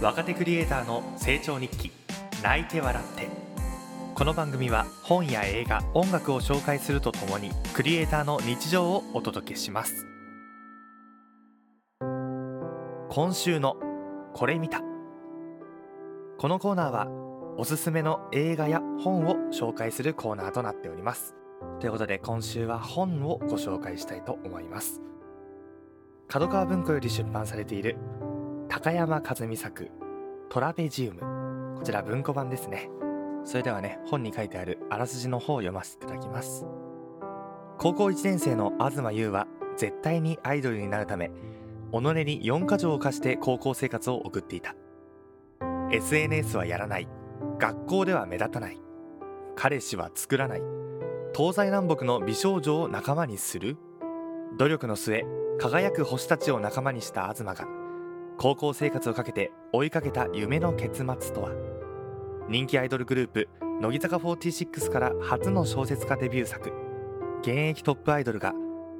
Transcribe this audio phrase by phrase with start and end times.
[0.00, 1.92] 若手クリエイターの成長日記
[2.42, 3.28] 泣いて笑って。
[4.14, 10.06] この番組は本や映画音楽を紹介するとともにクリエイターの日常をお届けします。
[13.10, 13.76] 今週の
[14.32, 14.80] これ見た。
[16.38, 17.08] このコーナーは
[17.58, 21.34] おすすめの映画や本を紹介するコーナーとなっております。
[21.78, 25.02] ということで今週は本をご紹介したいと思います。
[26.26, 27.98] 角川文庫より出版されている
[28.72, 29.90] 高山和美作
[30.48, 31.76] トラペジウム。
[31.76, 32.88] こちら文庫版ですね。
[33.44, 36.64] それではね本に書いてあるあらすじの方を読ませていただきます。
[37.78, 41.32] 高校1年生の東優は絶対にアイドルになるため
[41.90, 44.76] 己に4か条を課して高校生活を送っていた。
[45.90, 47.08] SNS はやらない。
[47.58, 48.80] 学校では目立たない。
[49.56, 50.62] 彼氏は作らない。
[51.36, 53.76] 東西南北の美少女を仲間にする。
[54.56, 55.24] 努力の末
[55.58, 57.79] 輝く星たちを仲間にした東が
[58.42, 61.50] 高校生活をかけて追いかけた夢の結末とは？
[62.48, 63.50] 人気アイドルグループ
[63.82, 66.72] 乃木坂46から初の小説家デビュー作。
[67.42, 68.54] 現役トップアイドルが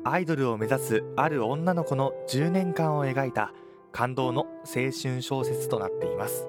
[0.04, 3.54] アイドルを目指すある女の子の10年間を描いた
[3.92, 6.46] 感動の青春小説となっています。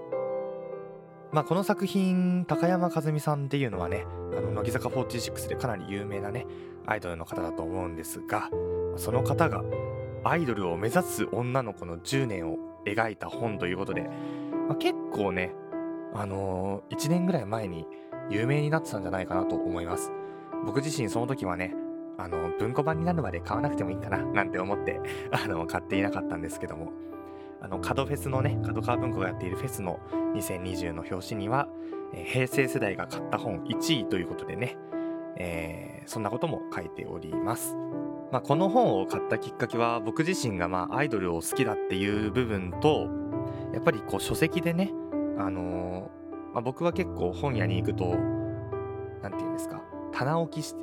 [1.31, 4.05] まあ、この作品高山和美さんっていうのはね
[4.37, 6.45] あの乃木坂46でかなり有名なね
[6.85, 8.49] アイドルの方だと思うんですが
[8.97, 9.63] その方が
[10.25, 14.09] アイドルを目指す女の子の10年を描いた本ということで、
[14.67, 15.53] まあ、結構ね、
[16.13, 17.87] あのー、1年ぐらい前に
[18.29, 20.11] 有名になってたんじゃないかなと思います。
[20.65, 21.73] 僕自身その時はね、
[22.17, 24.99] あの、文庫版になるまで買わなくてもいいかな、なんて思って、
[25.31, 26.91] あの、買っていなかったんですけども、
[27.61, 29.99] あの、角フェスのね、角川文庫がやっているフェスの
[30.35, 31.67] 2020の表紙には、
[32.13, 34.77] えー、平成世代が買った本1位ということでね、
[35.37, 37.75] えー、そんなことも書いております。
[38.31, 43.09] まあ、この本を買ったきっかけは僕自身がまあアイドルを好きだっていう部分と
[43.73, 44.91] やっぱりこう書籍でね、
[45.37, 48.15] あのー、まあ、僕は結構本屋に行くと
[49.21, 49.81] 何て言うんですか
[50.13, 50.81] 棚置きして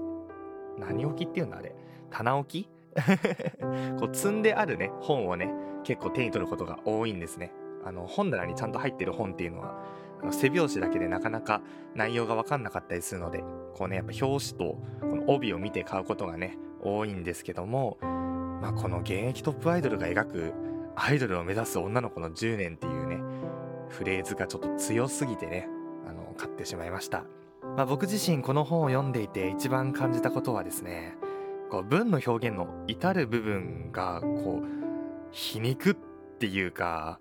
[0.78, 1.74] 何置きっていうんだあれ
[2.11, 2.68] 棚置き？
[3.98, 5.52] こう積んであるね本をね
[5.84, 7.52] 結構手に取ることが多いんですね。
[7.84, 9.74] あの本棚にちゃんと入ってる本っていうのは
[10.20, 11.62] あの背表紙だけでなかなか
[11.94, 13.44] 内容が分かんなかったりするので
[13.74, 20.52] こうねやっぱ表紙とこの帯を見て買うことがね多いんですけども、まあ、この現役トップアイドルが描く
[20.96, 23.20] アイドルを目指す女の子の10年っていうね
[23.89, 25.68] フレーズがちょっと強すぎてね
[26.08, 27.24] あの買ってしまいました、
[27.77, 31.17] まあ、僕自身この本を読んでいて一番感じたことはですね
[31.70, 34.67] こう文の表現の至る部分がこう
[35.30, 35.94] 皮肉っ
[36.38, 37.18] ていうか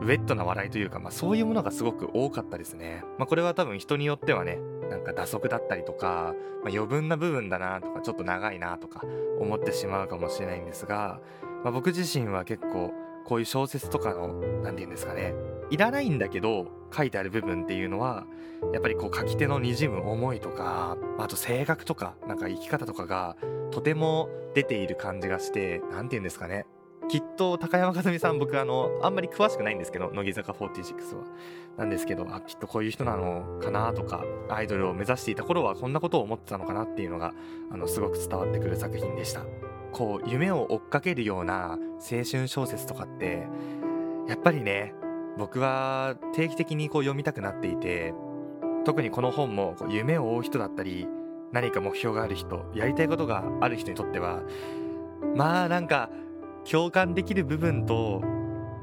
[0.00, 3.02] ウェットな笑いというか、まあ、そういうものがすごく多かったですね。
[3.18, 4.58] まあ、これは多分人によってはね、
[4.90, 9.02] なんか打足だったりとか、まあ、余分な部分だなとか、ちょっと長いなとか
[9.38, 11.20] 思ってしまうかもしれないんですが、
[11.64, 12.92] まあ、僕自身は結構
[13.24, 14.28] こういう小説とかの、
[14.62, 15.34] 何て言うんですかね、
[15.70, 16.66] いらないんだけど
[16.96, 18.26] 書いてある部分っていうのは、
[18.72, 23.36] やっぱりこう書き手のにじむ思いとか、あと性格とか、なんか生き方とかが
[23.70, 26.66] とても出ている感じがして、何て言うんですかね、
[27.08, 31.24] きっと高山和美さん僕あのあんまり詳しくないんですけど乃木坂46は。
[31.78, 37.34] なんですけどあきっとこういう人なのかなとかアイドルを目指していた頃はこんなことを思ってたのかなっていうのが
[37.70, 39.42] あのすごく伝わってくる作品でした。
[39.92, 43.46] こう夢を追っかけるような青春小説とかって
[44.28, 44.94] やっぱりね
[45.38, 48.12] 僕は定期的にこう読みたくなっていて
[48.84, 51.06] 特にこの本もこう夢を追う人だったり
[51.52, 54.42] 何か目標がある人やりたいことがある人にとっては
[55.34, 56.10] まあなんか
[56.70, 58.22] 共感できる部分と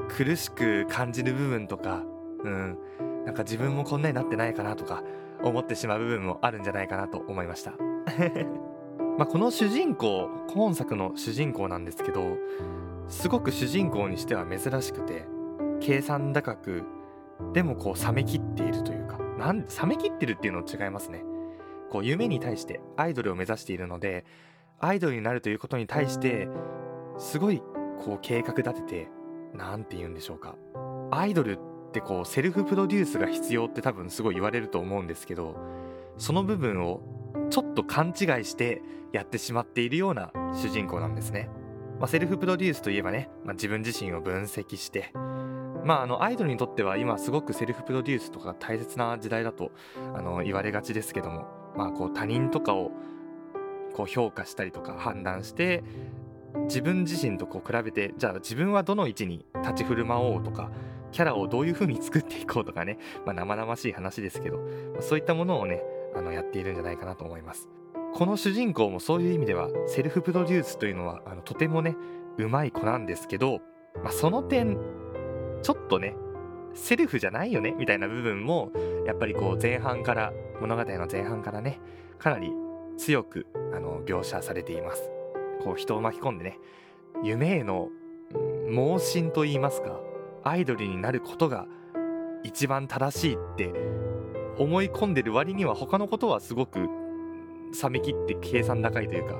[0.09, 2.03] 苦しく感じる部分とか、
[2.43, 2.77] うん、
[3.25, 5.03] なんか自分もこんなになってないかなとか
[5.43, 7.73] 思ってしまう部分もあるんじゃないかなと思いました。
[9.17, 12.37] まあこの主人公本作の主人公なんですけど
[13.07, 15.25] すごく主人公にしては珍しくて
[15.79, 16.83] 計算高く
[17.53, 21.23] でもこう冷めきっているというかなん冷めきってるっていうの違いますね。
[21.91, 24.25] こう夢に対してアイドルを目指しているので
[24.79, 26.49] アイドルになるということに対して
[27.17, 27.61] すごい
[28.03, 29.07] こう計画立てて
[29.53, 30.55] 何て言うんでしょうか
[31.11, 31.59] アイドルっ
[31.91, 35.55] てこうセルフプロデュースが必要って多分すごい言われると思うんですけど
[36.17, 37.01] その部分を
[37.49, 38.81] ちょっと勘違いして
[39.11, 41.49] やってしまっているような主人公なんですね。
[41.99, 45.13] まあ、セルフプロデュースといえばね、まあ、自分自身を分析して
[45.85, 49.71] まあ、あのアイドルにとっては今すごくセルフプロデュースとか大切な時代だと
[50.15, 51.45] あの言われがちですけども、
[51.77, 52.91] まあ、こう他人とかを
[53.93, 55.83] こう評価したりとか判断して
[56.63, 60.71] 自分自身とこう比べてじゃあ自分はどの位置に立ち振る舞おうとか
[61.11, 65.81] キャラをどういう風に作っていこうとかね、まあ、生々しい話ですけど、まあ、そういったものをね
[66.15, 67.69] あのやっているんじゃないかなと思います。
[68.13, 71.97] この主人公もそういう意味ではセルフプロデュースというのはあのとてもね
[72.37, 73.59] うまい子なんですけど、
[74.01, 74.77] まあ、その点
[75.61, 76.15] ちょっとね
[76.73, 78.71] セルフじゃないよねみたいな部分も
[79.05, 81.79] やっぱりこう前半から物語の前半からね
[82.17, 82.51] かなり
[82.97, 85.14] 強くあの描写されています。
[85.63, 86.59] こう人を巻き込んでね
[87.23, 87.89] 夢への
[88.69, 89.99] 盲信と言いますか
[90.43, 91.67] アイドルになることが
[92.43, 93.73] 一番正しいって
[94.57, 96.87] 思い込んでる割には他のことはすごく
[97.83, 99.35] 冷め切って計算高いというか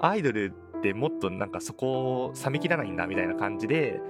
[0.08, 4.00] アイドルってもっとなんかそこを冷め切らないんだみたいな感じで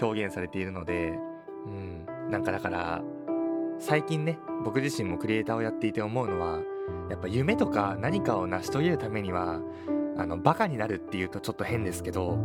[0.00, 1.18] 表現されているので、
[1.66, 3.02] うん、なんかだから
[3.78, 6.60] 最近ね僕自身もクリエイターをやっていて思うのは
[7.08, 9.60] やっぱ夢とか何かを成し遂げるためには
[10.18, 12.38] あのバカになるっていうとちょっと変ですけど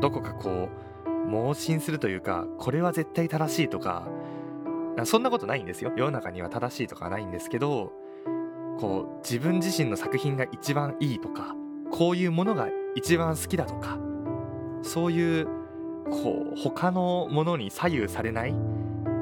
[0.00, 0.68] どこかこ
[1.06, 4.06] う盲信するというかこれは絶対正しいとか
[5.04, 5.92] そんなことないんですよ。
[5.94, 7.92] 世の中には正しいとかないんですけど
[8.78, 11.54] こう自分自身の作品が一番いいとか
[11.90, 13.98] こういうものが一番好きだとか
[14.82, 15.46] そういう
[16.10, 18.54] こう他のものに左右されない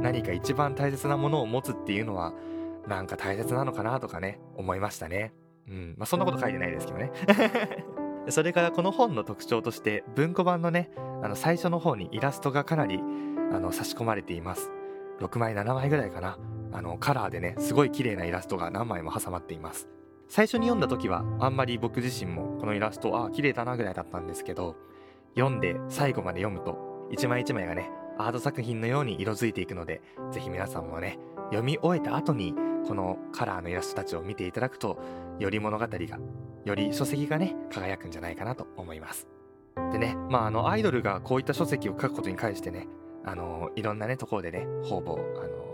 [0.03, 2.35] 何か一番大切なものを持つっていうのは
[2.87, 5.33] なんか大切なのかなとかね思いましたね。
[5.69, 5.95] うん。
[5.97, 7.13] まあそんなこと書いてないですけどね。
[8.29, 10.91] それからこの本の特徴として文庫版のね
[11.23, 12.99] あの最初の方にイラストがかなり
[13.53, 14.71] あの差し込まれています。
[15.21, 16.39] 6枚7枚ぐらいかな。
[16.73, 19.89] あのカラーでねすごい綺麗なイラストが何枚も挟まっています。
[20.29, 24.75] 最初に読んだ時はあんまり僕自身もこのイラストああ綺麗だなぐらいだったんですけど
[25.37, 30.03] 読んで最後まで読むと一枚一枚がねアート作品のように色づいていくので
[30.33, 32.55] ぜひ皆さんもね読み終えた後に
[32.87, 34.99] このカラーのイラストたちを見ていただくと
[35.39, 35.99] より物語が
[36.65, 39.27] より書籍がね輝くんじゃないかなと思います。
[39.93, 42.87] でねまああのアイドルがこういった書籍を書くことに関してね
[43.25, 45.13] あのいろんなねところでね方々
[45.43, 45.65] あの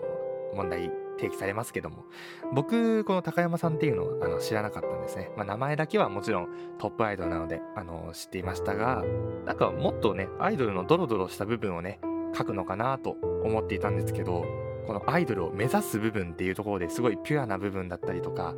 [0.55, 2.05] 問題提起されますけども
[2.53, 6.49] 僕この高山さんっていうのをあの知らなかったんですね、まあ、名前だけはもちろん
[6.79, 9.05] トップアイドルなのであの知っていましたが
[9.45, 12.01] なんかもっとねアイドルのドロドロした部分をね
[12.37, 14.45] 書くのかなと思っていたんですけど
[14.87, 18.55] このアイドルを目指す部分っていうところですごいピュアな部分だったりとか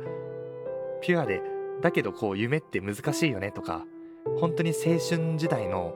[1.01, 1.41] ピュアで
[1.81, 3.85] だけどこう夢って難しいよねとか
[4.39, 5.93] 本当に青春時代の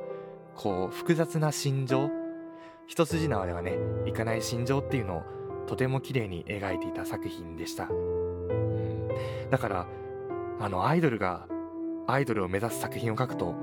[0.56, 2.10] こう複雑な心情
[2.88, 5.24] 一筋縄ではねいかない心情っていうのを
[5.68, 9.10] とても綺麗に描いていた作品でした、うん、
[9.50, 9.88] だから
[10.60, 11.48] あのアイドルが
[12.08, 13.56] アイドルを目指す作品を書くと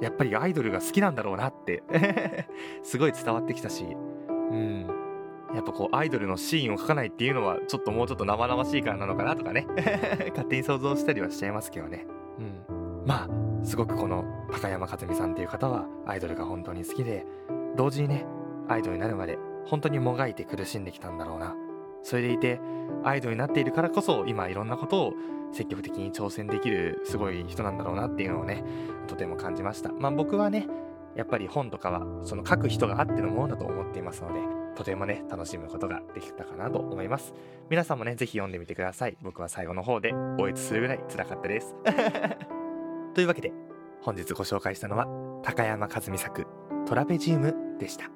[0.00, 1.82] やっぱりアイドルが好きなんだろうなって
[2.82, 4.86] すごい伝わってきたし、うん、
[5.54, 9.66] やっぱこうアイドルのシーンを描かないっていうのはちょっともうちょっと生々しいからなのかなとかね
[10.30, 12.06] 勝手に想像したりはしちゃいますけどね、
[12.38, 13.28] うん、まあ
[13.64, 17.26] すごくこの高山和美さんっていう方はアイドルが本当に好きで
[17.76, 18.26] 同時にね
[18.68, 21.56] アイドルになるまで本当にもがいて苦しんできたんだろうな。
[22.02, 22.60] それでいて
[23.04, 25.14] アイドルになっているからこそ今いろんなことを
[25.52, 28.64] 積極的に挑戦できるすごい人なんだろうなっていうのをね
[29.06, 29.92] とても感じました。
[29.92, 30.66] まあ僕はね
[31.14, 34.40] やっぱり本とかはその書く人があってのものだと思っていますので
[34.76, 37.32] とてもね楽しむことができたかなと思います。
[37.70, 39.16] 皆さんもね是非読んでみてください。
[39.22, 41.74] 僕は最後の方でおえつするぐらい辛かったです。
[43.14, 43.52] というわけで
[44.02, 45.08] 本日ご紹介したのは
[45.42, 46.46] 高山和美作
[46.86, 48.15] トラペジウムでした。